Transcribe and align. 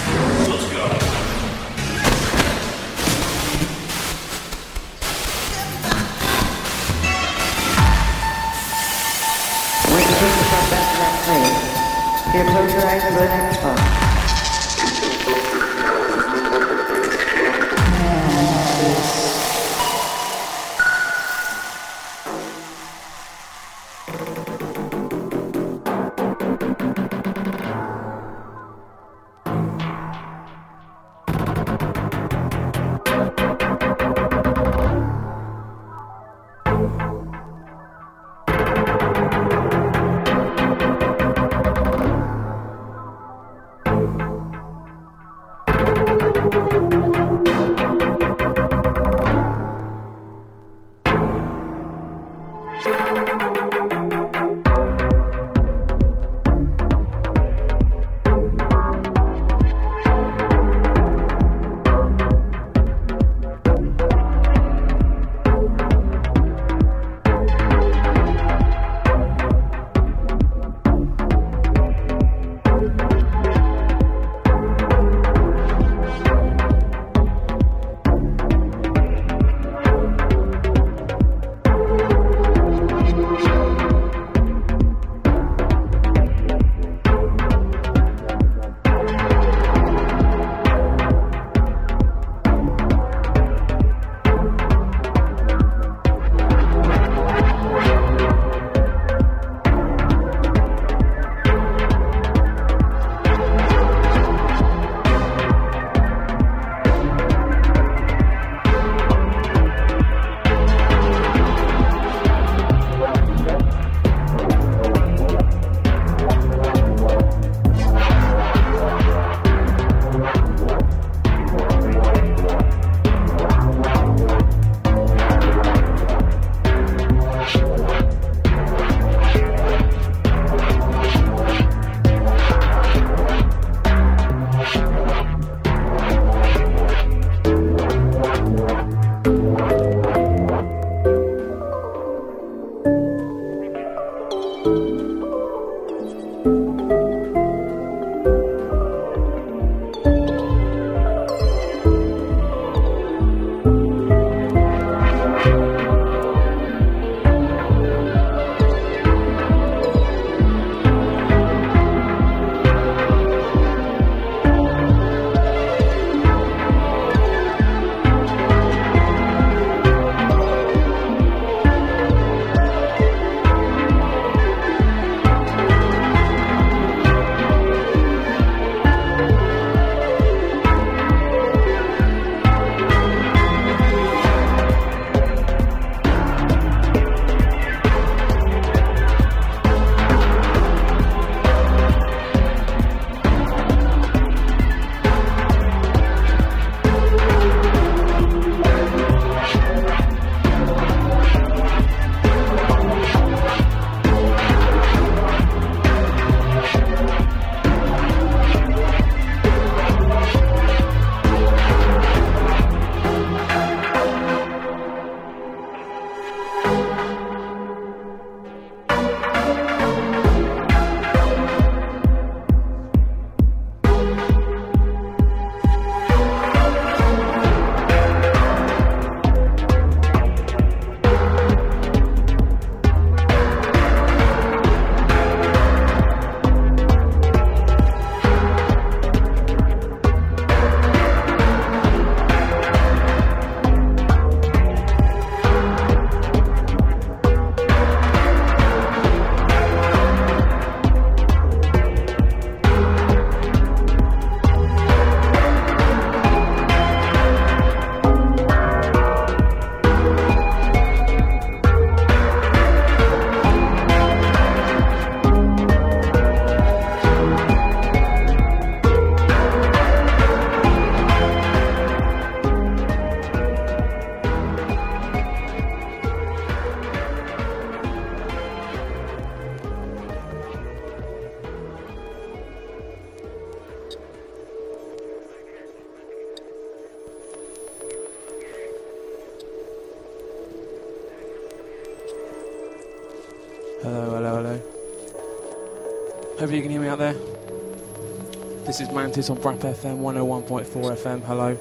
This 299.17 299.25
is 299.25 299.31
on 299.31 299.39
Brap 299.39 299.61
FM 299.61 300.01
101.4 300.01 300.67
FM. 300.67 301.23
Hello. 301.23 301.57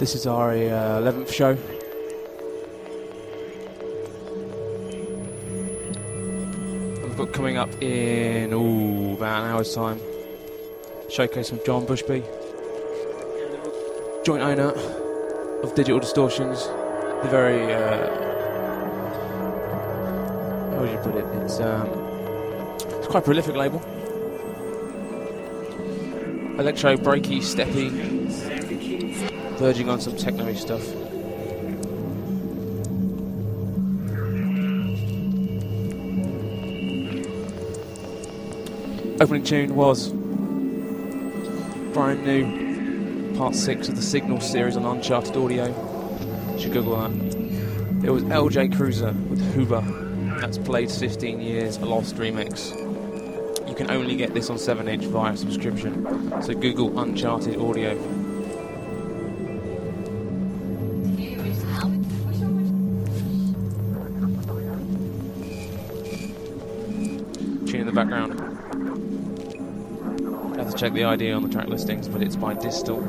This 0.00 0.16
is 0.16 0.26
our 0.26 0.50
uh, 0.50 1.00
11th 1.00 1.32
show. 1.32 1.52
We've 7.04 7.16
got 7.16 7.32
coming 7.32 7.56
up 7.56 7.70
in 7.80 8.52
ooh, 8.52 9.12
about 9.12 9.44
an 9.44 9.50
hour's 9.52 9.72
time. 9.72 10.00
Showcase 11.08 11.50
from 11.50 11.60
John 11.64 11.86
Bushby, 11.86 12.24
joint 14.24 14.42
owner 14.42 14.72
of 15.62 15.72
Digital 15.76 16.00
Distortions, 16.00 16.66
the 17.22 17.28
very 17.30 17.72
uh, 17.72 18.08
how 20.72 20.80
would 20.80 20.90
you 20.90 20.98
put 20.98 21.14
it? 21.14 21.24
It's 21.44 21.60
um, 21.60 22.01
quite 23.12 23.20
a 23.20 23.26
prolific 23.26 23.54
label. 23.54 23.78
Electro, 26.58 26.96
breaky, 26.96 27.40
steppy, 27.42 27.90
verging 29.58 29.90
on 29.90 30.00
some 30.00 30.16
techno 30.16 30.54
stuff. 30.54 30.80
Opening 39.20 39.44
tune 39.44 39.74
was 39.76 40.08
brand 41.92 42.24
new 42.24 43.36
part 43.36 43.54
six 43.54 43.90
of 43.90 43.96
the 43.96 44.00
Signal 44.00 44.40
series 44.40 44.74
on 44.74 44.86
Uncharted 44.86 45.36
Audio. 45.36 45.66
You 46.54 46.58
should 46.58 46.72
Google 46.72 46.96
that. 46.96 48.06
It 48.06 48.10
was 48.10 48.22
LJ 48.22 48.74
Cruiser 48.74 49.12
with 49.28 49.42
Hoover. 49.52 49.82
That's 50.40 50.56
played 50.56 50.90
15 50.90 51.42
years, 51.42 51.76
a 51.76 51.84
lost 51.84 52.16
remix. 52.16 52.81
You 53.72 53.78
can 53.78 53.90
only 53.90 54.16
get 54.16 54.34
this 54.34 54.50
on 54.50 54.58
7 54.58 54.86
inch 54.86 55.06
via 55.06 55.34
subscription. 55.34 56.04
So 56.42 56.52
Google 56.52 57.00
Uncharted 57.00 57.58
Audio. 57.58 57.94
Tune 67.64 67.80
in 67.80 67.86
the 67.86 67.92
background. 67.94 68.38
Have 70.56 70.70
to 70.70 70.76
check 70.76 70.92
the 70.92 71.04
ID 71.04 71.32
on 71.32 71.42
the 71.42 71.48
track 71.48 71.68
listings, 71.68 72.08
but 72.08 72.22
it's 72.22 72.36
by 72.36 72.52
Distal. 72.52 73.00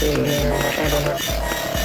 Thank 0.00 1.72
you. 1.72 1.77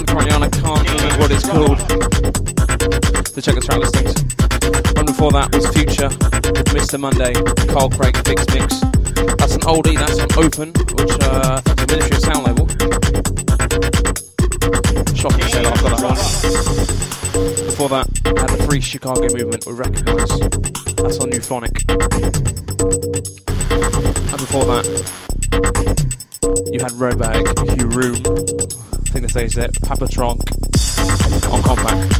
One 0.00 0.06
currently 0.06 0.32
on, 0.32 0.42
I 0.42 0.48
can't 0.48 0.88
remember 0.88 1.18
what 1.18 1.30
it's 1.30 1.46
called. 1.46 1.78
To 3.34 3.42
check 3.42 3.54
the 3.54 3.60
track 3.60 3.80
listings. 3.80 4.16
One 4.96 5.04
before 5.04 5.30
that 5.32 5.54
was 5.54 5.68
Future 5.76 6.08
Mr. 6.72 6.98
Monday, 6.98 7.34
Carl 7.70 7.90
Craig 7.90 8.16
Fix 8.24 8.48
Mix. 8.48 8.80
That's 9.36 9.56
an 9.56 9.60
oldie, 9.68 9.98
that's 9.98 10.18
on 10.18 10.32
Open, 10.42 10.72
which 10.96 11.12
uh, 11.20 11.60
is 11.60 11.84
a 11.84 11.86
Ministry 11.92 12.16
of 12.16 12.22
Sound 12.24 12.48
label. 12.48 12.64
Shocking 15.12 15.44
say 15.52 15.68
I've 15.68 15.82
got 15.84 15.92
that 15.92 16.08
one. 16.08 16.16
Before 17.68 17.90
that, 17.90 18.08
I 18.24 18.40
had 18.40 18.48
the 18.56 18.64
Free 18.64 18.80
Chicago 18.80 19.28
Movement 19.36 19.66
with 19.66 19.76
Recognize. 19.76 20.32
That's 20.96 21.18
on 21.20 21.28
Euphonic. 21.30 21.76
And 24.32 24.40
before 24.40 24.64
that, 24.64 24.88
you 26.72 26.80
had 26.80 26.92
Robag, 26.92 27.44
Wruhme, 27.92 28.89
I 29.10 29.12
think 29.12 29.32
they 29.32 29.48
say 29.48 29.64
it, 29.64 29.82
Papa 29.82 30.04
Tronk 30.04 30.38
on 31.50 31.60
Kompakt. 31.62 32.10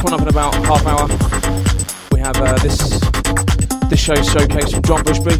Coming 0.00 0.14
up 0.14 0.22
in 0.22 0.28
about 0.28 0.54
half 0.66 0.84
hour, 0.84 1.06
we 2.10 2.18
have 2.18 2.36
uh, 2.38 2.58
this 2.58 2.98
this 3.88 4.00
show's 4.00 4.28
showcase 4.28 4.72
from 4.72 4.82
John 4.82 5.04
Bushby. 5.04 5.38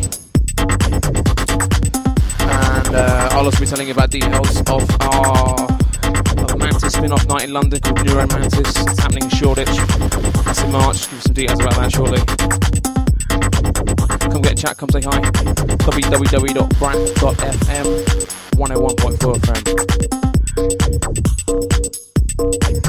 And 2.43 2.95
uh, 2.95 3.29
I'll 3.33 3.47
also 3.47 3.59
be 3.59 3.67
telling 3.67 3.89
you 3.89 3.93
about 3.93 4.11
details 4.11 4.59
of 4.69 4.89
our 5.01 5.67
of 6.45 6.59
Mantis 6.59 6.93
spin-off 6.93 7.27
night 7.27 7.43
in 7.43 7.53
London 7.53 7.81
called 7.81 8.07
Neuro 8.07 8.25
Mantis. 8.29 8.69
It's 8.69 9.01
happening 9.01 9.25
in 9.25 9.31
Shoreditch. 9.31 9.67
That's 10.45 10.63
in 10.63 10.71
March. 10.71 11.07
Give 11.07 11.15
you 11.15 11.21
some 11.23 11.35
details 11.35 11.59
about 11.59 11.75
that 11.75 11.93
shortly. 11.93 12.98
Come 14.39 14.43
get 14.45 14.53
a 14.53 14.63
chat, 14.63 14.77
come 14.77 14.89
say 14.91 15.01
hi. 15.01 15.21
www.brat.fm 15.21 16.29
101.4 18.55 19.35
FM. 22.79 22.88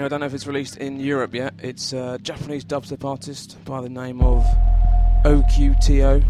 I 0.00 0.08
don't 0.08 0.20
know 0.20 0.26
if 0.26 0.34
it's 0.34 0.46
released 0.46 0.76
in 0.78 0.98
Europe 0.98 1.34
yet. 1.34 1.54
It's 1.62 1.92
a 1.92 2.18
Japanese 2.20 2.64
dubstep 2.64 3.04
artist 3.04 3.56
by 3.64 3.80
the 3.80 3.88
name 3.88 4.20
of 4.22 4.44
OQTO. 5.24 6.24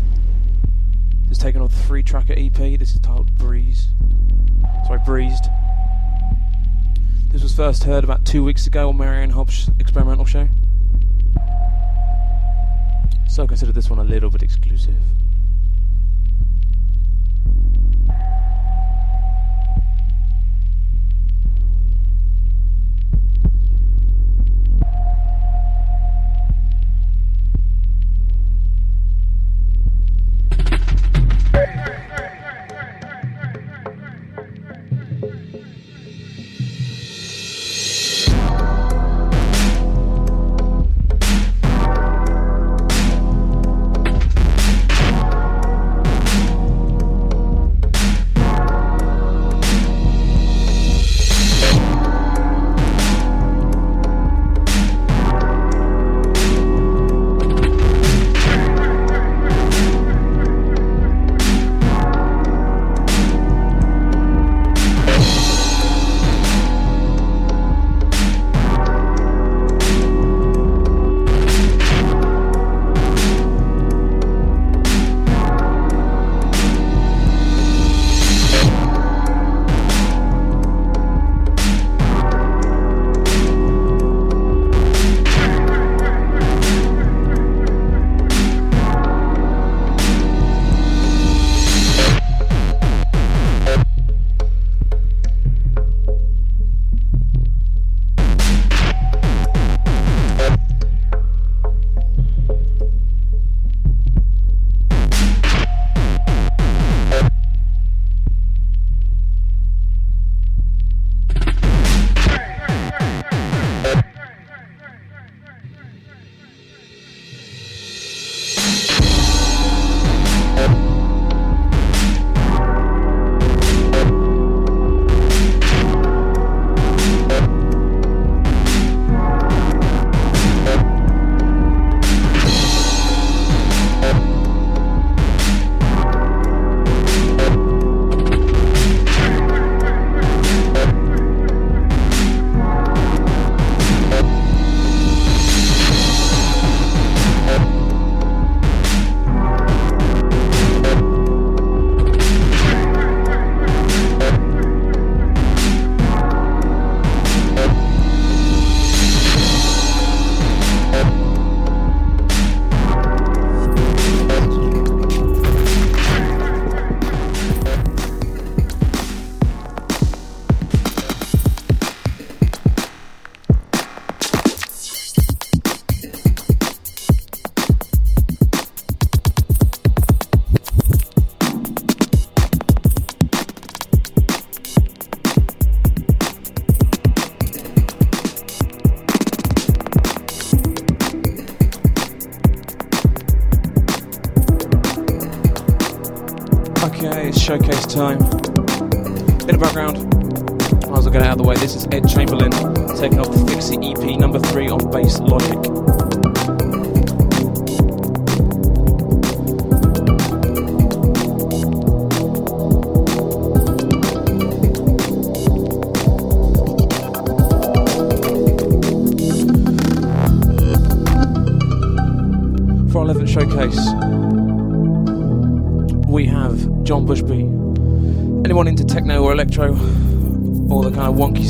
He's 1.29 1.39
taken 1.39 1.63
on 1.63 1.69
the 1.69 1.75
three 1.75 2.03
tracker 2.03 2.35
EP. 2.37 2.53
This 2.53 2.95
is 2.95 3.01
titled 3.01 3.35
Breeze. 3.37 3.89
Sorry, 4.87 5.01
Breezed. 5.07 5.45
This 7.31 7.43
was 7.43 7.55
first 7.55 7.85
heard 7.85 8.05
about 8.05 8.27
two 8.27 8.45
weeks 8.45 8.67
ago 8.67 8.91
on 8.91 8.99
Mary 8.99 9.23
Anne 9.23 9.31
Hobbs' 9.31 9.71
experimental 9.81 10.27
show. 10.27 10.47
So 13.29 13.45
I 13.45 13.47
consider 13.47 13.73
this 13.73 13.89
one 13.89 13.99
a 13.99 14.05
little 14.05 14.31
bit 14.31 14.43
exclusive. 14.43 14.95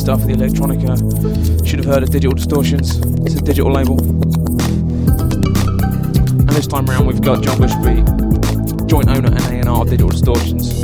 Stuff, 0.05 0.21
for 0.21 0.27
the 0.27 0.35
electronica, 0.35 1.67
should 1.67 1.79
have 1.79 1.87
heard 1.87 2.03
of 2.03 2.11
Digital 2.11 2.35
Distortions. 2.35 2.99
It's 3.25 3.37
a 3.37 3.41
digital 3.41 3.73
label. 3.73 3.99
And 6.39 6.51
this 6.51 6.67
time 6.67 6.91
around, 6.91 7.07
we've 7.07 7.23
got 7.23 7.43
John 7.43 7.57
Bushby, 7.57 8.05
joint 8.87 9.09
owner 9.09 9.29
and 9.29 9.67
A&R 9.67 9.81
of 9.81 9.89
Digital 9.89 10.11
Distortions. 10.11 10.83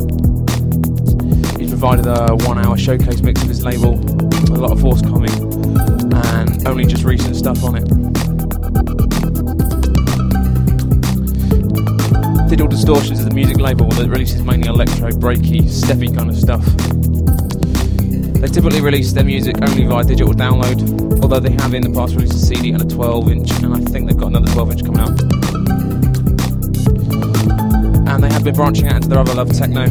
He's 1.55 1.69
provided 1.69 2.07
a 2.07 2.35
one-hour 2.47 2.75
showcase 2.77 3.21
mix 3.21 3.43
of 3.43 3.49
his 3.49 3.63
label, 3.63 3.93
a 4.55 4.57
lot 4.57 4.71
of 4.71 4.81
forthcoming, 4.81 5.29
and 6.11 6.67
only 6.67 6.87
just 6.87 7.03
recent 7.03 7.35
stuff 7.35 7.63
on 7.63 7.75
it. 7.75 7.87
Digital 12.49 12.67
Distortions 12.67 13.19
is 13.19 13.27
a 13.27 13.35
music 13.35 13.59
label 13.59 13.87
that 13.89 14.09
releases 14.09 14.41
mainly 14.41 14.67
electro, 14.67 15.11
breaky, 15.11 15.61
steppy 15.61 16.11
kind 16.11 16.31
of 16.31 16.35
stuff. 16.35 16.65
They 18.41 18.47
typically 18.47 18.81
release 18.81 19.13
their 19.13 19.23
music 19.23 19.55
only 19.61 19.85
via 19.85 20.03
digital 20.03 20.33
download, 20.33 21.21
although 21.21 21.39
they 21.39 21.51
have 21.51 21.75
in 21.75 21.83
the 21.83 21.91
past 21.91 22.15
released 22.15 22.33
a 22.33 22.39
CD 22.39 22.71
and 22.71 22.81
a 22.81 22.85
12 22.85 23.29
inch, 23.29 23.51
and 23.61 23.75
I 23.75 23.79
think 23.79 24.07
they've 24.07 24.17
got 24.17 24.29
another 24.29 24.51
12 24.51 24.71
inch 24.71 24.83
coming 24.83 24.99
out. 24.99 25.09
And 28.09 28.23
they 28.23 28.33
have 28.33 28.43
been 28.43 28.55
branching 28.55 28.87
out 28.87 28.95
into 28.95 29.09
their 29.09 29.19
other 29.19 29.35
love 29.35 29.55
techno 29.55 29.83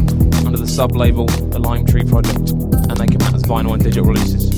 under 0.45 0.57
the 0.57 0.67
sub 0.67 0.97
label, 0.97 1.27
the 1.27 1.59
Lime 1.59 1.85
Tree 1.85 2.03
Project, 2.03 2.51
and 2.51 2.97
they 2.97 3.07
come 3.07 3.21
out 3.21 3.33
as 3.33 3.43
vinyl 3.43 3.73
and 3.73 3.81
digital 3.81 4.03
releases. 4.03 4.49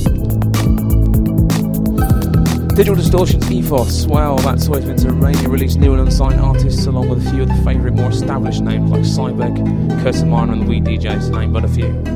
Digital 2.74 2.96
Distortion's 2.96 3.52
ethos, 3.52 4.08
well, 4.08 4.38
that's 4.38 4.68
always 4.70 4.86
been 4.86 4.98
to 4.98 5.12
mainly 5.12 5.46
release 5.46 5.76
new 5.76 5.94
and 5.94 6.02
unsigned 6.02 6.42
artists 6.42 6.88
along 6.88 7.10
with 7.10 7.28
a 7.28 7.30
few 7.30 7.44
of 7.44 7.48
the 7.48 7.62
favourite 7.64 7.94
more 7.94 8.10
established 8.10 8.64
names 8.64 8.90
like 8.90 9.02
Cybeg, 9.02 9.56
Kursamana 10.02 10.54
and 10.54 10.64
the 10.64 10.66
Weed 10.66 10.86
DJs, 10.86 11.30
to 11.30 11.40
name 11.40 11.54
but 11.54 11.64
a 11.64 11.68
few. 11.68 12.13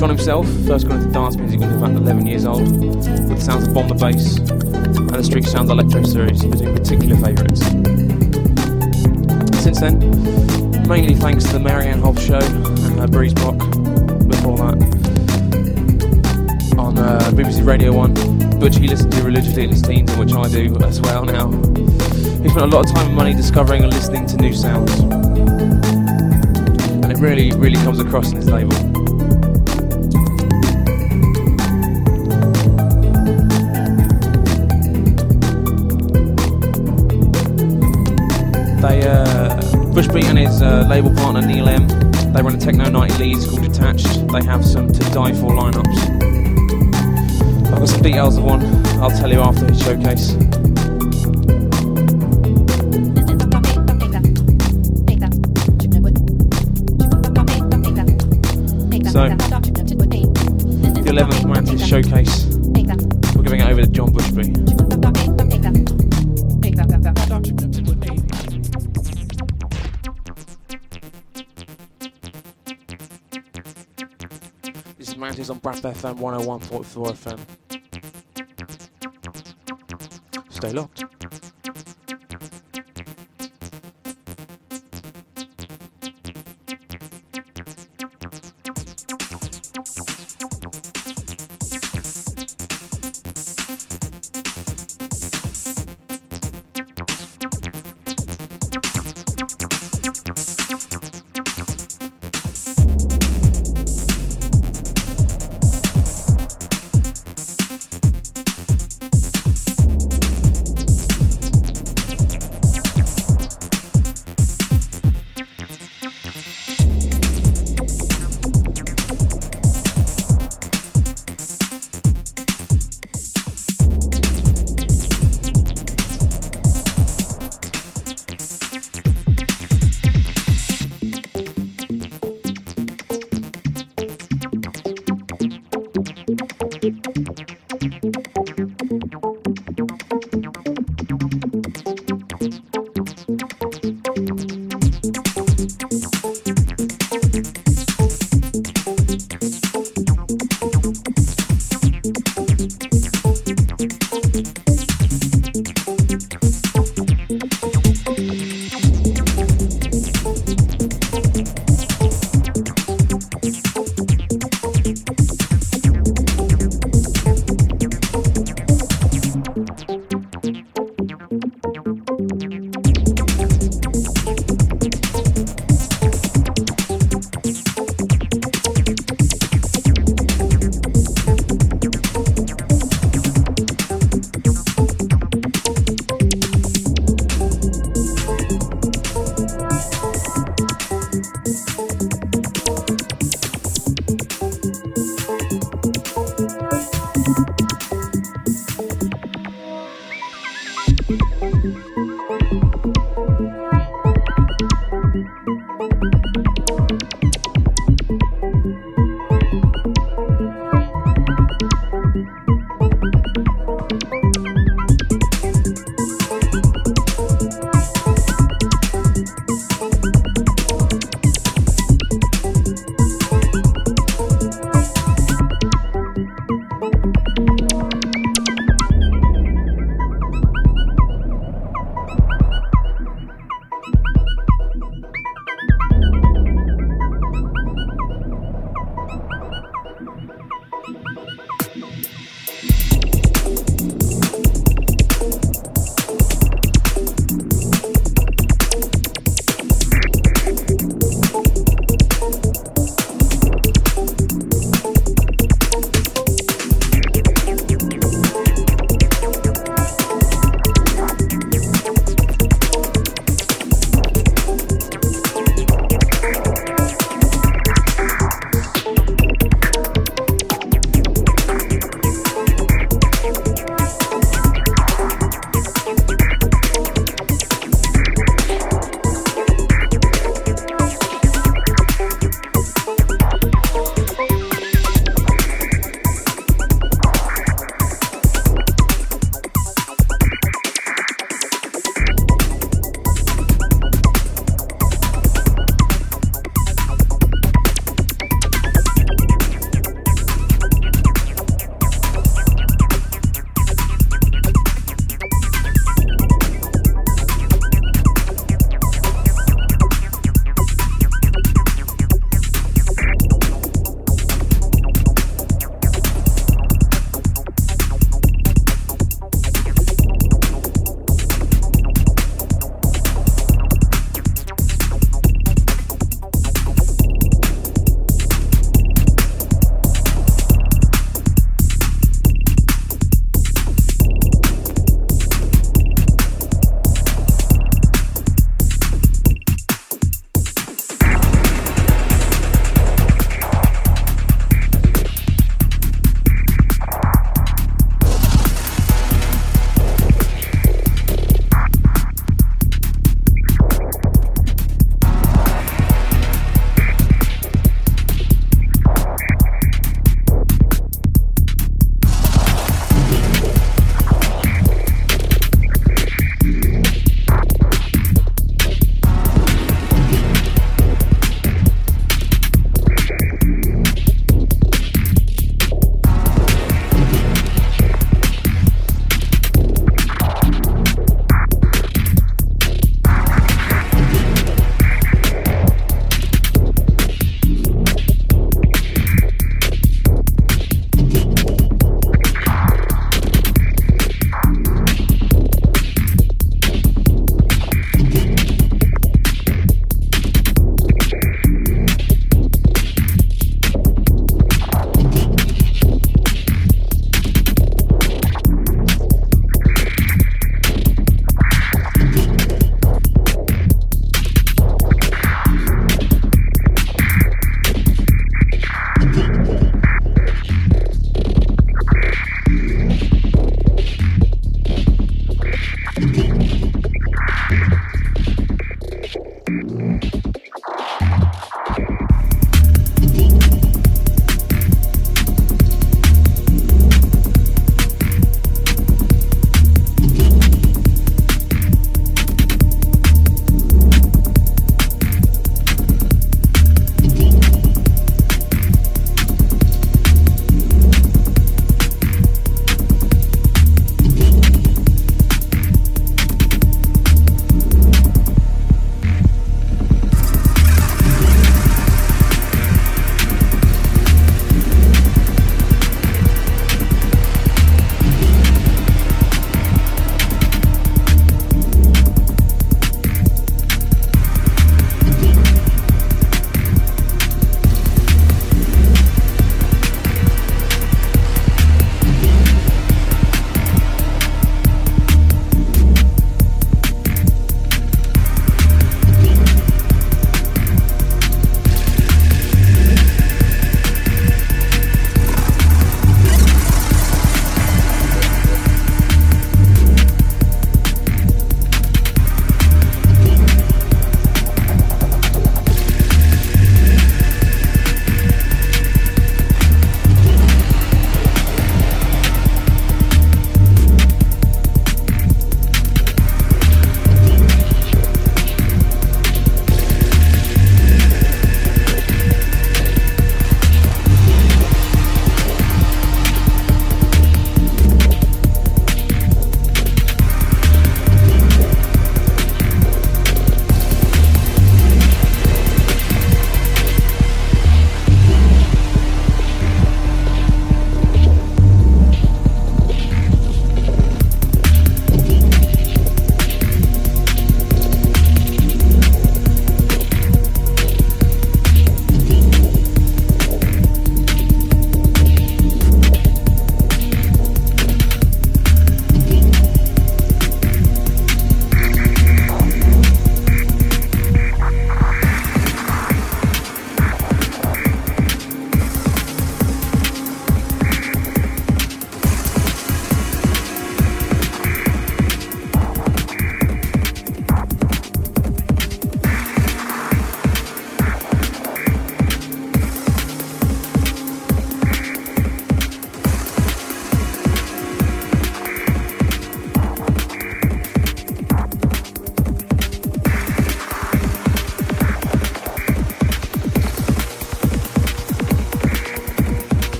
John 0.00 0.08
himself 0.08 0.46
first 0.66 0.88
got 0.88 0.96
into 0.98 1.12
dance 1.12 1.36
music 1.36 1.60
when 1.60 1.68
he 1.68 1.76
was 1.76 1.82
about 1.82 2.00
11 2.00 2.26
years 2.26 2.46
old, 2.46 2.62
with 2.62 3.28
the 3.28 3.38
sounds 3.38 3.68
of 3.68 3.74
Bomb 3.74 3.86
the 3.86 3.94
Bass 3.94 4.38
and 4.38 5.10
the 5.10 5.22
Street 5.22 5.44
Sounds 5.44 5.68
Electro 5.68 6.02
series 6.04 6.42
as 6.42 6.60
his 6.60 6.72
particular 6.72 7.16
favourites. 7.16 7.60
Since 9.62 9.80
then, 9.80 9.98
mainly 10.88 11.14
thanks 11.14 11.44
to 11.44 11.52
the 11.52 11.60
Mary 11.60 11.84
Anne 11.84 12.00
Hobbs 12.00 12.24
show 12.24 12.38
and 12.38 12.98
uh, 12.98 13.06
Breeze 13.08 13.34
before 13.34 14.56
that 14.56 14.78
on 16.78 16.98
uh, 16.98 17.20
BBC 17.34 17.66
Radio 17.66 17.92
1 17.92 18.58
which 18.58 18.76
he 18.76 18.88
listened 18.88 19.12
to 19.12 19.22
religiously 19.22 19.64
in 19.64 19.68
his 19.68 19.82
teens 19.82 20.10
and 20.12 20.18
which 20.18 20.32
I 20.32 20.48
do 20.48 20.78
as 20.82 20.98
well 21.02 21.26
now. 21.26 21.50
He 22.40 22.48
spent 22.48 22.62
a 22.62 22.66
lot 22.74 22.86
of 22.86 22.94
time 22.94 23.08
and 23.08 23.16
money 23.16 23.34
discovering 23.34 23.82
and 23.82 23.92
listening 23.92 24.24
to 24.28 24.38
new 24.38 24.54
sounds. 24.54 24.98
And 27.02 27.12
it 27.12 27.18
really, 27.18 27.50
really 27.52 27.76
comes 27.84 28.00
across 28.00 28.30
in 28.30 28.36
his 28.36 28.50
label. 28.50 28.89
Uh, 39.02 39.60
Bushby 39.94 40.24
and 40.24 40.38
his 40.38 40.62
uh, 40.62 40.86
label 40.88 41.14
partner 41.14 41.42
Neil 41.42 41.68
M, 41.68 41.86
they 42.32 42.42
run 42.42 42.54
a 42.54 42.58
techno 42.58 42.88
night 42.90 43.10
in 43.12 43.18
Leeds 43.18 43.46
called 43.46 43.62
Detached. 43.62 44.28
They 44.28 44.44
have 44.44 44.64
some 44.64 44.92
to 44.92 45.00
die 45.10 45.32
for 45.32 45.50
lineups. 45.50 45.98
I've 47.66 47.78
got 47.78 47.88
some 47.88 48.02
details 48.02 48.36
of 48.36 48.44
one 48.44 48.62
I'll 49.00 49.10
tell 49.10 49.30
you 49.30 49.40
after 49.40 49.66
his 49.66 49.80
showcase. 49.82 50.30
So, 59.10 59.28
the 59.28 61.10
11th 61.10 61.52
Mantis 61.52 61.86
showcase, 61.86 62.49
This 75.10 75.38
is 75.40 75.50
on 75.50 75.58
Brass 75.58 75.80
FM 75.80 76.18
101.4 76.18 76.86
FM. 77.16 77.40
Stay 80.50 80.72
locked. 80.72 81.04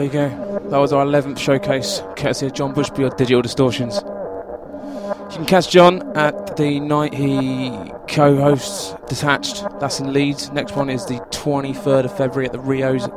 There 0.00 0.06
you 0.06 0.12
go. 0.30 0.60
That 0.70 0.78
was 0.78 0.94
our 0.94 1.04
11th 1.04 1.38
showcase, 1.38 2.02
courtesy 2.16 2.46
of 2.46 2.54
John 2.54 2.74
Bushby 2.74 3.06
of 3.06 3.18
Digital 3.18 3.42
Distortions. 3.42 3.96
You 3.96 5.36
can 5.36 5.44
catch 5.44 5.68
John 5.68 6.16
at 6.16 6.56
the 6.56 6.80
night 6.80 7.12
he 7.12 7.70
co 8.08 8.34
hosts 8.36 8.94
Detached. 9.08 9.62
That's 9.78 10.00
in 10.00 10.14
Leeds. 10.14 10.50
Next 10.52 10.74
one 10.74 10.88
is 10.88 11.04
the 11.04 11.16
23rd 11.32 12.06
of 12.06 12.16
February 12.16 12.46
at 12.46 12.52
the 12.52 12.60
Rios, 12.60 13.08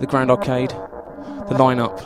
the 0.00 0.06
Grand 0.06 0.30
Arcade. 0.30 0.70
The 0.70 1.56
lineup 1.56 2.00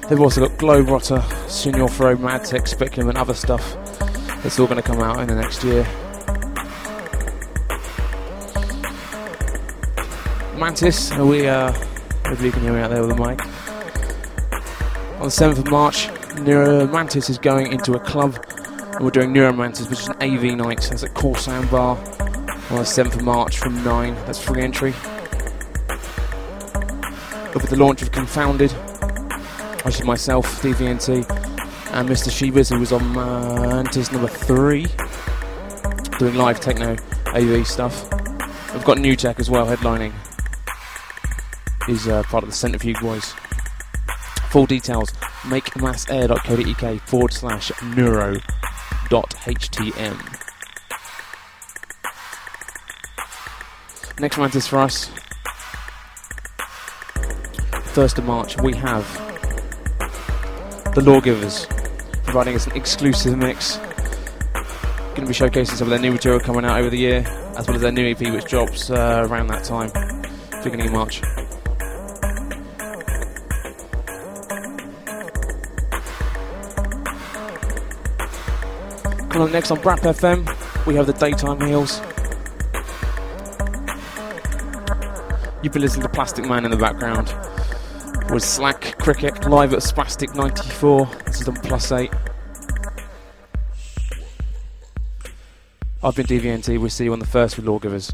They've 0.09 0.21
also 0.21 0.47
got 0.47 0.57
Globetrotter, 0.57 1.21
Senor 1.51 1.89
Fro, 1.89 2.17
Madtech, 2.17 2.69
Speculum, 2.69 3.09
and 3.09 3.19
other 3.19 3.35
stuff 3.35 3.75
that's 4.45 4.61
all 4.61 4.69
going 4.69 4.81
to 4.81 4.87
come 4.87 5.01
out 5.01 5.19
in 5.19 5.27
the 5.27 5.35
next 5.35 5.65
year. 5.65 5.83
Mantis, 10.57 11.11
are 11.11 11.27
we 11.27 11.49
uh, 11.49 11.73
hopefully 12.25 12.47
you 12.47 12.53
can 12.53 12.63
hear 12.63 12.73
me 12.73 12.79
out 12.79 12.91
there 12.91 13.05
with 13.05 13.17
the 13.17 13.17
mic. 13.17 13.45
On 15.17 15.23
the 15.23 15.27
7th 15.27 15.59
of 15.59 15.71
March, 15.73 16.09
Neuro 16.43 16.87
Mantis 16.87 17.29
is 17.29 17.39
going 17.39 17.73
into 17.73 17.95
a 17.95 17.99
club, 17.99 18.39
and 18.99 19.05
we're 19.05 19.13
doing 19.13 19.33
Neuromantis, 19.33 19.89
which 19.89 20.01
is 20.01 20.09
an 20.09 20.17
AV 20.21 20.57
night. 20.57 20.81
That's 20.91 21.05
at 21.05 21.15
Core 21.15 21.39
Sound 21.39 21.71
Bar 21.71 21.97
on 21.97 22.79
the 22.79 22.83
7th 22.83 23.15
of 23.15 23.23
March 23.23 23.59
from 23.59 23.85
9. 23.85 24.13
That's 24.27 24.41
free 24.41 24.61
entry. 24.61 24.91
With 27.55 27.71
the 27.71 27.77
launch 27.77 28.03
of 28.03 28.11
Confounded, 28.11 28.73
which 29.85 30.01
is 30.01 30.05
myself, 30.05 30.61
DVNT, 30.63 31.19
and 31.93 32.09
Mr. 32.09 32.29
Shebas, 32.29 32.71
who 32.71 32.81
was 32.81 32.91
on 32.91 33.13
Mantis 33.13 34.11
number 34.11 34.27
three, 34.27 34.87
doing 36.19 36.35
live 36.35 36.59
techno 36.59 36.97
AV 37.29 37.65
stuff. 37.69 38.03
We've 38.75 38.85
got 38.85 38.99
New 38.99 39.15
Tech 39.15 39.39
as 39.39 39.49
well, 39.49 39.67
headlining. 39.67 40.13
He's 41.87 42.09
uh, 42.09 42.25
part 42.25 42.43
of 42.43 42.51
the 42.51 42.57
Centrifuge 42.57 43.01
Boys. 43.01 43.33
Full 44.51 44.67
details 44.67 45.13
makemassair.co.uk 45.43 47.01
forward 47.03 47.33
slash 47.33 47.71
neuro.htm. 49.11 50.39
Next 54.21 54.57
is 54.57 54.67
for 54.67 54.79
us. 54.79 55.11
1st 57.95 58.19
of 58.19 58.25
March, 58.25 58.57
we 58.61 58.75
have 58.75 59.05
the 60.95 61.01
Lawgivers 61.01 61.67
providing 62.25 62.55
us 62.55 62.67
an 62.67 62.77
exclusive 62.77 63.37
mix. 63.37 63.77
Going 65.15 65.27
to 65.27 65.27
be 65.27 65.35
showcasing 65.35 65.77
some 65.77 65.87
of 65.87 65.91
their 65.91 65.99
new 65.99 66.13
material 66.13 66.41
coming 66.41 66.65
out 66.65 66.79
over 66.79 66.91
the 66.91 66.99
year, 66.99 67.25
as 67.57 67.67
well 67.67 67.77
as 67.77 67.83
their 67.83 67.93
new 67.93 68.09
EP, 68.09 68.21
which 68.21 68.45
drops 68.45 68.91
uh, 68.91 69.27
around 69.29 69.49
that 69.49 69.65
time, 69.65 69.91
beginning 70.63 70.87
of 70.87 70.93
March. 70.93 71.23
Coming 79.39 79.51
up 79.51 79.55
next 79.55 79.71
on 79.71 79.79
Brap 79.79 80.01
FM, 80.01 80.85
we 80.85 80.97
have 80.97 81.07
the 81.07 81.13
Daytime 81.13 81.61
Heels. 81.61 82.01
You've 85.63 85.73
been 85.73 85.83
listening 85.83 86.03
to 86.03 86.09
Plastikman 86.09 86.65
in 86.65 86.73
the 86.73 86.77
background. 86.77 87.33
Was 88.33 88.43
Slack 88.43 88.99
Cricket 88.99 89.49
live 89.49 89.75
at 89.75 89.79
Spastik 89.79 90.35
94. 90.35 91.07
This 91.27 91.41
is 91.41 91.47
on 91.47 91.55
Plus 91.55 91.93
8. 91.93 92.13
I've 96.03 96.17
been 96.17 96.27
DVNT. 96.27 96.81
We'll 96.81 96.91
see 96.91 97.05
you 97.05 97.13
on 97.13 97.21
the 97.21 97.27
first 97.27 97.59
with 97.59 97.67
Lawgivers. 97.67 98.13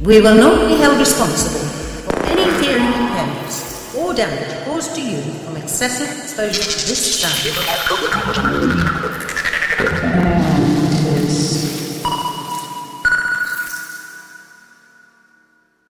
We 0.00 0.20
will 0.20 0.34
not 0.34 0.66
be 0.66 0.78
held 0.78 0.98
responsible 0.98 1.60
for 2.10 2.24
any 2.24 2.66
hearing 2.66 2.82
impairments 2.82 3.94
or 3.94 4.12
damage 4.12 4.55
caused 5.78 5.98
to 5.98 6.48
you 9.30 9.35